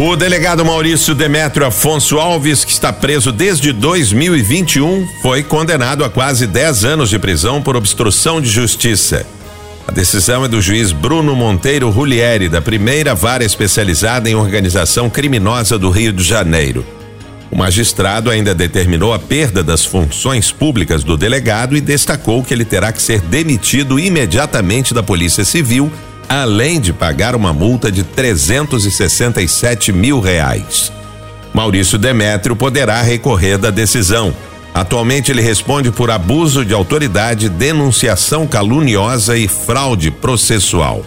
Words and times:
O 0.00 0.14
delegado 0.14 0.64
Maurício 0.64 1.12
Demétrio 1.12 1.66
Afonso 1.66 2.20
Alves, 2.20 2.64
que 2.64 2.70
está 2.70 2.92
preso 2.92 3.32
desde 3.32 3.72
2021, 3.72 5.08
foi 5.20 5.42
condenado 5.42 6.04
a 6.04 6.08
quase 6.08 6.46
10 6.46 6.84
anos 6.84 7.10
de 7.10 7.18
prisão 7.18 7.60
por 7.60 7.74
obstrução 7.74 8.40
de 8.40 8.48
justiça. 8.48 9.26
A 9.88 9.90
decisão 9.90 10.44
é 10.44 10.48
do 10.48 10.62
juiz 10.62 10.92
Bruno 10.92 11.34
Monteiro 11.34 11.90
Rulieri, 11.90 12.48
da 12.48 12.62
primeira 12.62 13.12
vara 13.12 13.44
especializada 13.44 14.30
em 14.30 14.36
organização 14.36 15.10
criminosa 15.10 15.76
do 15.76 15.90
Rio 15.90 16.12
de 16.12 16.22
Janeiro. 16.22 16.86
O 17.50 17.56
magistrado 17.56 18.30
ainda 18.30 18.54
determinou 18.54 19.12
a 19.12 19.18
perda 19.18 19.64
das 19.64 19.84
funções 19.84 20.52
públicas 20.52 21.02
do 21.02 21.16
delegado 21.16 21.76
e 21.76 21.80
destacou 21.80 22.44
que 22.44 22.54
ele 22.54 22.64
terá 22.64 22.92
que 22.92 23.02
ser 23.02 23.20
demitido 23.20 23.98
imediatamente 23.98 24.94
da 24.94 25.02
Polícia 25.02 25.44
Civil 25.44 25.90
além 26.28 26.80
de 26.80 26.92
pagar 26.92 27.34
uma 27.34 27.52
multa 27.52 27.90
de 27.90 28.02
367 28.02 29.92
mil 29.92 30.20
reais. 30.20 30.92
Maurício 31.54 31.98
Demétrio 31.98 32.54
poderá 32.54 33.00
recorrer 33.00 33.56
da 33.56 33.70
decisão. 33.70 34.34
Atualmente 34.74 35.32
ele 35.32 35.40
responde 35.40 35.90
por 35.90 36.10
abuso 36.10 36.64
de 36.64 36.74
autoridade, 36.74 37.48
denunciação 37.48 38.46
caluniosa 38.46 39.36
e 39.36 39.48
fraude 39.48 40.10
processual. 40.10 41.04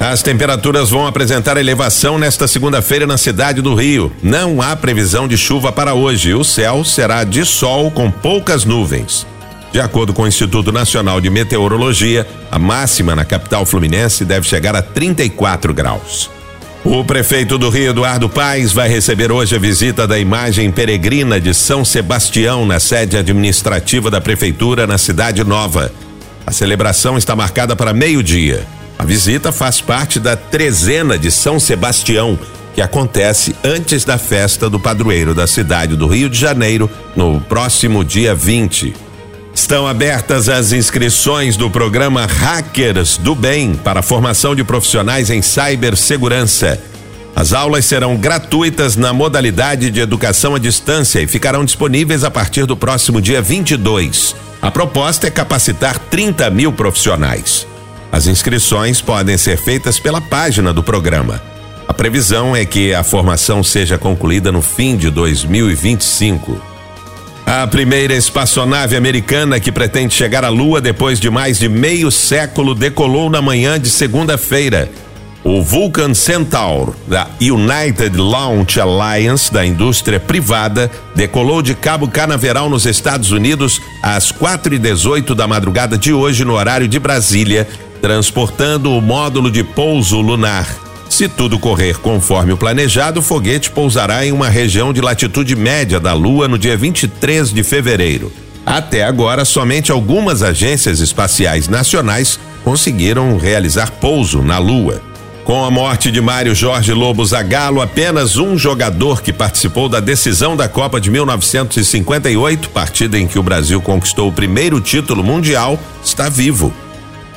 As 0.00 0.22
temperaturas 0.22 0.90
vão 0.90 1.06
apresentar 1.06 1.56
elevação 1.56 2.18
nesta 2.18 2.48
segunda-feira 2.48 3.06
na 3.06 3.16
cidade 3.16 3.62
do 3.62 3.74
Rio. 3.74 4.12
Não 4.22 4.60
há 4.60 4.74
previsão 4.74 5.28
de 5.28 5.36
chuva 5.36 5.70
para 5.70 5.94
hoje. 5.94 6.34
O 6.34 6.42
céu 6.42 6.84
será 6.84 7.22
de 7.22 7.44
sol 7.44 7.90
com 7.90 8.10
poucas 8.10 8.64
nuvens. 8.64 9.26
De 9.74 9.80
acordo 9.80 10.14
com 10.14 10.22
o 10.22 10.28
Instituto 10.28 10.70
Nacional 10.70 11.20
de 11.20 11.28
Meteorologia, 11.28 12.24
a 12.48 12.60
máxima 12.60 13.16
na 13.16 13.24
capital 13.24 13.66
fluminense 13.66 14.24
deve 14.24 14.46
chegar 14.46 14.76
a 14.76 14.80
34 14.80 15.74
graus. 15.74 16.30
O 16.84 17.02
prefeito 17.04 17.58
do 17.58 17.68
Rio, 17.70 17.90
Eduardo 17.90 18.28
Paes, 18.28 18.72
vai 18.72 18.88
receber 18.88 19.32
hoje 19.32 19.56
a 19.56 19.58
visita 19.58 20.06
da 20.06 20.16
imagem 20.16 20.70
peregrina 20.70 21.40
de 21.40 21.52
São 21.52 21.84
Sebastião 21.84 22.64
na 22.64 22.78
sede 22.78 23.16
administrativa 23.16 24.12
da 24.12 24.20
prefeitura 24.20 24.86
na 24.86 24.96
Cidade 24.96 25.42
Nova. 25.42 25.90
A 26.46 26.52
celebração 26.52 27.18
está 27.18 27.34
marcada 27.34 27.74
para 27.74 27.92
meio-dia. 27.92 28.64
A 28.96 29.04
visita 29.04 29.50
faz 29.50 29.80
parte 29.80 30.20
da 30.20 30.36
trezena 30.36 31.18
de 31.18 31.32
São 31.32 31.58
Sebastião, 31.58 32.38
que 32.76 32.80
acontece 32.80 33.56
antes 33.64 34.04
da 34.04 34.18
festa 34.18 34.70
do 34.70 34.78
padroeiro 34.78 35.34
da 35.34 35.48
cidade 35.48 35.96
do 35.96 36.06
Rio 36.06 36.30
de 36.30 36.38
Janeiro, 36.38 36.88
no 37.16 37.40
próximo 37.40 38.04
dia 38.04 38.36
20. 38.36 39.03
Estão 39.54 39.86
abertas 39.86 40.48
as 40.48 40.72
inscrições 40.72 41.56
do 41.56 41.70
programa 41.70 42.26
Hackers 42.26 43.16
do 43.16 43.36
Bem 43.36 43.74
para 43.76 44.00
a 44.00 44.02
formação 44.02 44.52
de 44.52 44.64
profissionais 44.64 45.30
em 45.30 45.40
cibersegurança. 45.40 46.82
As 47.36 47.52
aulas 47.52 47.84
serão 47.84 48.16
gratuitas 48.16 48.96
na 48.96 49.12
modalidade 49.12 49.90
de 49.90 50.00
educação 50.00 50.56
à 50.56 50.58
distância 50.58 51.20
e 51.20 51.28
ficarão 51.28 51.64
disponíveis 51.64 52.24
a 52.24 52.30
partir 52.30 52.66
do 52.66 52.76
próximo 52.76 53.22
dia 53.22 53.40
22. 53.40 54.34
A 54.60 54.72
proposta 54.72 55.28
é 55.28 55.30
capacitar 55.30 55.98
30 55.98 56.50
mil 56.50 56.72
profissionais. 56.72 57.64
As 58.10 58.26
inscrições 58.26 59.00
podem 59.00 59.38
ser 59.38 59.56
feitas 59.56 60.00
pela 60.00 60.20
página 60.20 60.72
do 60.72 60.82
programa. 60.82 61.40
A 61.86 61.94
previsão 61.94 62.56
é 62.56 62.64
que 62.64 62.92
a 62.92 63.04
formação 63.04 63.62
seja 63.62 63.96
concluída 63.96 64.50
no 64.50 64.60
fim 64.60 64.96
de 64.96 65.10
2025. 65.10 66.73
A 67.56 67.68
primeira 67.68 68.12
espaçonave 68.12 68.96
americana 68.96 69.60
que 69.60 69.70
pretende 69.70 70.12
chegar 70.12 70.44
à 70.44 70.48
Lua 70.48 70.80
depois 70.80 71.20
de 71.20 71.30
mais 71.30 71.56
de 71.56 71.68
meio 71.68 72.10
século 72.10 72.74
decolou 72.74 73.30
na 73.30 73.40
manhã 73.40 73.78
de 73.78 73.88
segunda-feira. 73.88 74.90
O 75.44 75.62
Vulcan 75.62 76.14
Centaur, 76.14 76.96
da 77.06 77.28
United 77.40 78.16
Launch 78.16 78.80
Alliance, 78.80 79.52
da 79.52 79.64
indústria 79.64 80.18
privada, 80.18 80.90
decolou 81.14 81.62
de 81.62 81.76
Cabo 81.76 82.08
Canaveral, 82.08 82.68
nos 82.68 82.86
Estados 82.86 83.30
Unidos, 83.30 83.80
às 84.02 84.32
4 84.32 84.74
e 84.74 84.78
18 84.78 85.32
da 85.32 85.46
madrugada 85.46 85.96
de 85.96 86.12
hoje, 86.12 86.44
no 86.44 86.54
horário 86.54 86.88
de 86.88 86.98
Brasília, 86.98 87.68
transportando 88.02 88.90
o 88.90 89.00
módulo 89.00 89.48
de 89.48 89.62
pouso 89.62 90.20
lunar. 90.20 90.83
Se 91.14 91.28
tudo 91.28 91.60
correr 91.60 92.00
conforme 92.00 92.52
o 92.52 92.56
planejado, 92.56 93.20
o 93.20 93.22
foguete 93.22 93.70
pousará 93.70 94.26
em 94.26 94.32
uma 94.32 94.48
região 94.48 94.92
de 94.92 95.00
latitude 95.00 95.54
média 95.54 96.00
da 96.00 96.12
Lua 96.12 96.48
no 96.48 96.58
dia 96.58 96.76
23 96.76 97.52
de 97.52 97.62
fevereiro. 97.62 98.32
Até 98.66 99.04
agora, 99.04 99.44
somente 99.44 99.92
algumas 99.92 100.42
agências 100.42 100.98
espaciais 100.98 101.68
nacionais 101.68 102.40
conseguiram 102.64 103.38
realizar 103.38 103.92
pouso 103.92 104.42
na 104.42 104.58
Lua. 104.58 105.00
Com 105.44 105.64
a 105.64 105.70
morte 105.70 106.10
de 106.10 106.20
Mário 106.20 106.52
Jorge 106.52 106.92
Lobo 106.92 107.24
Zagallo, 107.24 107.80
apenas 107.80 108.36
um 108.36 108.58
jogador 108.58 109.22
que 109.22 109.32
participou 109.32 109.88
da 109.88 110.00
decisão 110.00 110.56
da 110.56 110.68
Copa 110.68 111.00
de 111.00 111.12
1958, 111.12 112.70
partida 112.70 113.16
em 113.16 113.28
que 113.28 113.38
o 113.38 113.42
Brasil 113.44 113.80
conquistou 113.80 114.28
o 114.28 114.32
primeiro 114.32 114.80
título 114.80 115.22
mundial, 115.22 115.78
está 116.02 116.28
vivo 116.28 116.74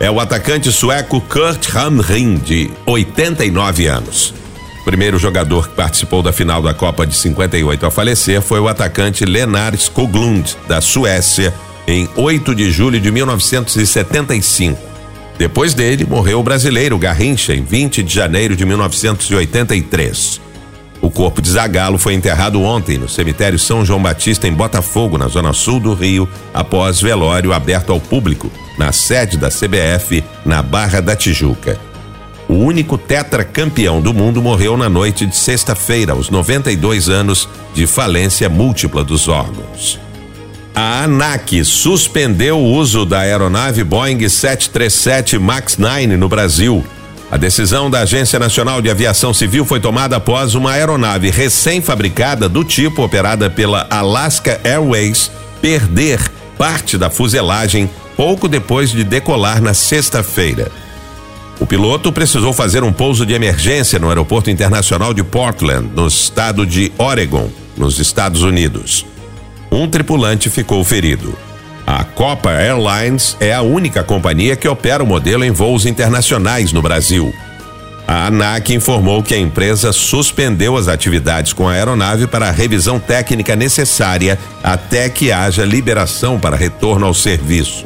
é 0.00 0.10
o 0.10 0.20
atacante 0.20 0.70
sueco 0.70 1.20
Kurt 1.20 1.74
Hamrin, 1.74 2.36
de 2.36 2.70
89 2.86 3.86
anos. 3.86 4.32
O 4.80 4.84
primeiro 4.84 5.18
jogador 5.18 5.68
que 5.68 5.74
participou 5.74 6.22
da 6.22 6.32
final 6.32 6.62
da 6.62 6.72
Copa 6.72 7.06
de 7.06 7.14
58 7.14 7.84
a 7.84 7.90
falecer 7.90 8.40
foi 8.40 8.60
o 8.60 8.68
atacante 8.68 9.24
Lenar 9.24 9.74
Skoglund, 9.74 10.56
da 10.68 10.80
Suécia, 10.80 11.52
em 11.86 12.08
8 12.16 12.54
de 12.54 12.70
julho 12.70 13.00
de 13.00 13.10
1975. 13.10 14.78
Depois 15.36 15.74
dele, 15.74 16.06
morreu 16.08 16.40
o 16.40 16.42
brasileiro 16.42 16.98
Garrincha, 16.98 17.54
em 17.54 17.62
20 17.62 18.02
de 18.02 18.14
janeiro 18.14 18.56
de 18.56 18.64
1983. 18.64 20.40
O 21.00 21.10
corpo 21.10 21.42
de 21.42 21.50
Zagalo 21.50 21.98
foi 21.98 22.14
enterrado 22.14 22.60
ontem 22.62 22.98
no 22.98 23.08
cemitério 23.08 23.58
São 23.58 23.84
João 23.84 24.02
Batista, 24.02 24.48
em 24.48 24.52
Botafogo, 24.52 25.18
na 25.18 25.28
zona 25.28 25.52
sul 25.52 25.78
do 25.78 25.92
Rio, 25.92 26.28
após 26.54 27.00
velório 27.00 27.52
aberto 27.52 27.92
ao 27.92 28.00
público 28.00 28.50
na 28.78 28.92
sede 28.92 29.36
da 29.36 29.48
CBF, 29.48 30.24
na 30.46 30.62
Barra 30.62 31.00
da 31.00 31.16
Tijuca. 31.16 31.78
O 32.48 32.54
único 32.54 32.96
tetracampeão 32.96 34.00
do 34.00 34.14
mundo 34.14 34.40
morreu 34.40 34.76
na 34.76 34.88
noite 34.88 35.26
de 35.26 35.36
sexta-feira, 35.36 36.12
aos 36.12 36.30
92 36.30 37.10
anos 37.10 37.46
de 37.74 37.86
falência 37.86 38.48
múltipla 38.48 39.04
dos 39.04 39.28
órgãos. 39.28 40.00
A 40.74 41.02
ANAC 41.02 41.64
suspendeu 41.64 42.56
o 42.56 42.72
uso 42.72 43.04
da 43.04 43.18
aeronave 43.18 43.82
Boeing 43.82 44.28
737 44.28 45.38
MAX 45.38 45.76
9 45.76 46.06
no 46.16 46.28
Brasil. 46.28 46.84
A 47.30 47.36
decisão 47.36 47.90
da 47.90 48.00
Agência 48.00 48.38
Nacional 48.38 48.80
de 48.80 48.88
Aviação 48.88 49.34
Civil 49.34 49.64
foi 49.66 49.80
tomada 49.80 50.16
após 50.16 50.54
uma 50.54 50.72
aeronave 50.72 51.30
recém-fabricada 51.30 52.48
do 52.48 52.64
tipo 52.64 53.02
operada 53.02 53.50
pela 53.50 53.86
Alaska 53.90 54.58
Airways 54.64 55.30
perder 55.60 56.20
parte 56.58 56.98
da 56.98 57.08
fuselagem 57.08 57.88
pouco 58.16 58.48
depois 58.48 58.90
de 58.90 59.04
decolar 59.04 59.62
na 59.62 59.72
sexta-feira. 59.72 60.70
O 61.60 61.66
piloto 61.66 62.12
precisou 62.12 62.52
fazer 62.52 62.82
um 62.82 62.92
pouso 62.92 63.24
de 63.24 63.32
emergência 63.32 63.98
no 63.98 64.08
Aeroporto 64.08 64.50
Internacional 64.50 65.14
de 65.14 65.22
Portland, 65.22 65.88
no 65.94 66.06
estado 66.06 66.66
de 66.66 66.92
Oregon, 66.98 67.48
nos 67.76 67.98
Estados 67.98 68.42
Unidos. 68.42 69.06
Um 69.70 69.88
tripulante 69.88 70.50
ficou 70.50 70.82
ferido. 70.84 71.36
A 71.86 72.04
Copa 72.04 72.50
Airlines 72.50 73.36
é 73.40 73.52
a 73.52 73.62
única 73.62 74.04
companhia 74.04 74.56
que 74.56 74.68
opera 74.68 75.02
o 75.02 75.06
modelo 75.06 75.44
em 75.44 75.50
voos 75.50 75.86
internacionais 75.86 76.72
no 76.72 76.82
Brasil. 76.82 77.32
A 78.08 78.28
ANAC 78.28 78.72
informou 78.72 79.22
que 79.22 79.34
a 79.34 79.38
empresa 79.38 79.92
suspendeu 79.92 80.78
as 80.78 80.88
atividades 80.88 81.52
com 81.52 81.68
a 81.68 81.72
aeronave 81.72 82.26
para 82.26 82.48
a 82.48 82.50
revisão 82.50 82.98
técnica 82.98 83.54
necessária 83.54 84.38
até 84.62 85.10
que 85.10 85.30
haja 85.30 85.62
liberação 85.62 86.40
para 86.40 86.56
retorno 86.56 87.04
ao 87.04 87.12
serviço. 87.12 87.84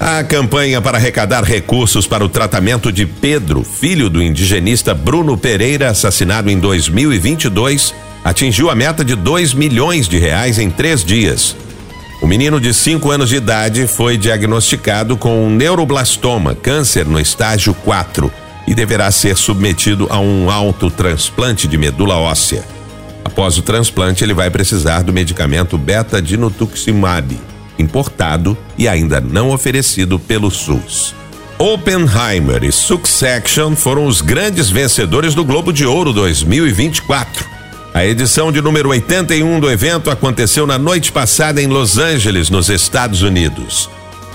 A 0.00 0.24
campanha 0.24 0.82
para 0.82 0.98
arrecadar 0.98 1.44
recursos 1.44 2.08
para 2.08 2.24
o 2.24 2.28
tratamento 2.28 2.90
de 2.90 3.06
Pedro, 3.06 3.62
filho 3.62 4.10
do 4.10 4.20
indigenista 4.20 4.92
Bruno 4.92 5.38
Pereira, 5.38 5.90
assassinado 5.90 6.50
em 6.50 6.58
2022, 6.58 7.94
atingiu 8.24 8.68
a 8.68 8.74
meta 8.74 9.04
de 9.04 9.14
2 9.14 9.54
milhões 9.54 10.08
de 10.08 10.18
reais 10.18 10.58
em 10.58 10.68
três 10.70 11.04
dias. 11.04 11.54
O 12.20 12.26
menino 12.26 12.60
de 12.60 12.74
5 12.74 13.08
anos 13.12 13.28
de 13.28 13.36
idade 13.36 13.86
foi 13.86 14.18
diagnosticado 14.18 15.16
com 15.16 15.46
um 15.46 15.50
neuroblastoma, 15.50 16.52
câncer 16.56 17.06
no 17.06 17.20
estágio 17.20 17.72
4, 17.84 18.32
e 18.66 18.74
deverá 18.74 19.10
ser 19.10 19.36
submetido 19.36 20.06
a 20.10 20.18
um 20.18 20.50
autotransplante 20.50 21.68
de 21.68 21.78
medula 21.78 22.16
óssea. 22.16 22.64
Após 23.24 23.58
o 23.58 23.62
transplante, 23.62 24.24
ele 24.24 24.34
vai 24.34 24.50
precisar 24.50 25.02
do 25.02 25.12
medicamento 25.12 25.76
beta-dinutuximab 25.76 27.38
importado 27.78 28.56
e 28.78 28.88
ainda 28.88 29.20
não 29.20 29.50
oferecido 29.50 30.18
pelo 30.18 30.50
SUS. 30.50 31.14
Oppenheimer 31.58 32.64
e 32.64 32.72
Succession 32.72 33.74
foram 33.74 34.06
os 34.06 34.20
grandes 34.20 34.68
vencedores 34.68 35.34
do 35.34 35.44
Globo 35.44 35.72
de 35.72 35.86
Ouro 35.86 36.12
2024. 36.12 37.46
A 37.94 38.04
edição 38.04 38.52
de 38.52 38.60
número 38.60 38.90
81 38.90 39.58
do 39.58 39.70
evento 39.70 40.10
aconteceu 40.10 40.66
na 40.66 40.78
noite 40.78 41.10
passada 41.10 41.62
em 41.62 41.66
Los 41.66 41.96
Angeles, 41.96 42.50
nos 42.50 42.68
Estados 42.68 43.22
Unidos. 43.22 43.88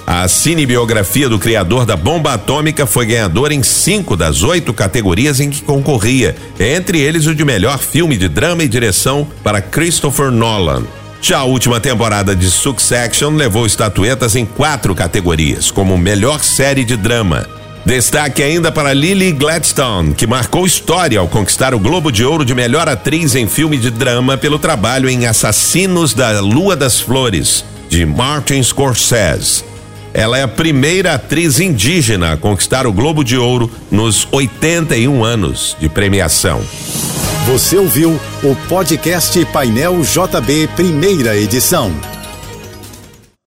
A 0.06 0.28
cinebiografia 0.28 1.30
do 1.30 1.40
criador 1.40 1.86
da 1.86 1.96
bomba 1.96 2.34
atômica 2.34 2.86
foi 2.86 3.06
ganhadora 3.06 3.54
em 3.54 3.64
cinco 3.64 4.18
das 4.18 4.44
oito 4.44 4.74
categorias 4.74 5.40
em 5.40 5.50
que 5.50 5.62
concorria, 5.62 6.36
entre 6.60 7.00
eles 7.00 7.28
o 7.28 7.36
de 7.36 7.46
melhor 7.46 7.78
filme 7.78 8.18
de 8.18 8.28
drama 8.28 8.64
e 8.64 8.68
direção 8.68 9.28
para 9.44 9.62
Christopher 9.62 10.32
Nolan. 10.32 10.84
Já 11.22 11.40
a 11.40 11.44
última 11.44 11.80
temporada 11.80 12.36
de 12.36 12.50
Succession 12.50 13.36
levou 13.36 13.66
estatuetas 13.66 14.36
em 14.36 14.44
quatro 14.44 14.96
categorias, 14.96 15.70
como 15.70 15.98
melhor 15.98 16.44
série 16.44 16.84
de 16.84 16.98
drama. 16.98 17.48
Destaque 17.86 18.42
ainda 18.42 18.72
para 18.72 18.94
Lily 18.94 19.32
Gladstone, 19.32 20.14
que 20.14 20.28
marcou 20.28 20.66
história 20.66 21.20
ao 21.20 21.28
conquistar 21.28 21.74
o 21.74 21.80
Globo 21.80 22.12
de 22.12 22.26
Ouro 22.26 22.44
de 22.44 22.56
melhor 22.56 22.90
atriz 22.90 23.36
em 23.36 23.48
filme 23.48 23.78
de 23.78 23.92
drama 23.92 24.36
pelo 24.36 24.60
trabalho 24.60 25.10
em 25.10 25.26
Assassinos 25.26 26.14
da 26.14 26.40
Lua 26.40 26.76
das 26.76 27.00
Flores, 27.00 27.64
de 27.88 28.06
Martin 28.06 28.62
Scorsese. 28.62 29.71
Ela 30.14 30.38
é 30.38 30.44
a 30.44 30.48
primeira 30.48 31.14
atriz 31.14 31.60
indígena 31.60 32.34
a 32.34 32.38
conquistar 32.38 32.86
o 32.86 32.92
Globo 32.92 33.24
de 33.24 33.38
Ouro 33.38 33.72
nos 33.90 34.28
81 34.32 35.24
anos 35.24 35.76
de 35.80 35.88
premiação. 35.88 36.62
Você 37.48 37.78
ouviu 37.78 38.20
o 38.44 38.56
podcast 38.68 39.44
Painel 39.46 40.02
JB, 40.02 40.70
primeira 40.76 41.36
edição. 41.36 41.92